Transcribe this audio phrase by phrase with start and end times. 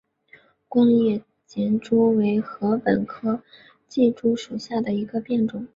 [0.67, 3.43] 光叶箬竹为禾本科
[3.87, 5.67] 箬竹属下的一个变种。